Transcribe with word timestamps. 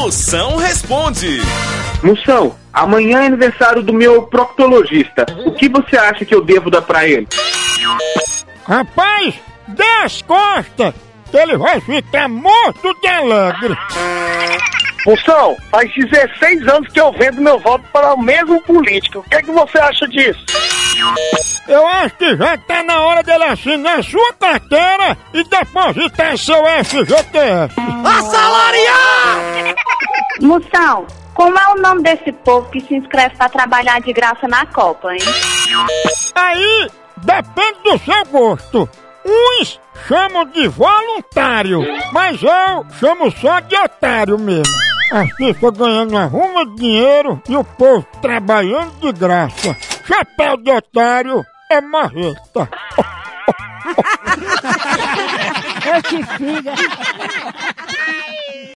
Moção 0.00 0.56
responde. 0.56 1.42
Moção, 2.02 2.56
amanhã 2.72 3.20
é 3.20 3.26
aniversário 3.26 3.82
do 3.82 3.92
meu 3.92 4.22
proctologista. 4.22 5.26
O 5.44 5.52
que 5.52 5.68
você 5.68 5.94
acha 5.94 6.24
que 6.24 6.34
eu 6.34 6.42
devo 6.42 6.70
dar 6.70 6.80
pra 6.80 7.06
ele? 7.06 7.28
Rapaz, 8.66 9.34
dê 9.68 9.84
as 10.02 10.22
costas, 10.22 10.94
que 11.30 11.36
ele 11.36 11.58
vai 11.58 11.82
ficar 11.82 12.30
morto 12.30 12.98
de 12.98 13.08
alegre. 13.08 13.76
Moção, 15.06 15.54
faz 15.70 15.90
16 15.94 16.66
anos 16.66 16.90
que 16.90 16.98
eu 16.98 17.12
vendo 17.12 17.42
meu 17.42 17.58
voto 17.58 17.84
para 17.92 18.14
o 18.14 18.22
mesmo 18.22 18.58
político. 18.62 19.18
O 19.18 19.22
que, 19.24 19.36
é 19.36 19.42
que 19.42 19.50
você 19.50 19.78
acha 19.78 20.08
disso? 20.08 20.46
Eu 21.68 21.86
acho 21.86 22.14
que 22.16 22.36
já 22.38 22.56
tá 22.56 22.82
na 22.82 23.00
hora 23.00 23.22
dele 23.22 23.44
assinar 23.44 24.02
sua 24.02 24.32
carteira 24.32 25.16
e 25.34 25.44
depositar 25.44 26.38
seu 26.38 26.64
FGTS. 26.84 27.74
Assalariar! 28.02 28.99
Moção, 30.40 31.06
como 31.34 31.58
é 31.58 31.68
o 31.68 31.80
nome 31.80 32.02
desse 32.02 32.32
povo 32.32 32.70
que 32.70 32.80
se 32.80 32.94
inscreve 32.94 33.36
pra 33.36 33.48
trabalhar 33.48 34.00
de 34.00 34.12
graça 34.12 34.48
na 34.48 34.66
Copa, 34.66 35.12
hein? 35.12 35.20
Aí 36.34 36.90
depende 37.18 37.78
do 37.84 37.98
seu 37.98 38.24
gosto. 38.26 38.88
Uns 39.24 39.78
chamam 40.08 40.46
de 40.46 40.66
voluntário, 40.68 41.82
mas 42.12 42.42
eu 42.42 42.86
chamo 42.98 43.30
só 43.32 43.60
de 43.60 43.76
otário 43.76 44.38
mesmo. 44.38 44.74
As 45.12 45.30
pessoas 45.34 45.76
ganhando 45.76 46.16
arruma 46.16 46.64
dinheiro 46.76 47.42
e 47.48 47.56
o 47.56 47.64
povo 47.64 48.06
trabalhando 48.22 48.92
de 49.00 49.12
graça. 49.12 49.76
Chapéu 50.06 50.56
de 50.56 50.70
otário 50.70 51.44
é 51.70 51.80
marreta. 51.80 52.68
Eu 55.86 56.02
te 56.02 56.22
figa. 56.36 56.74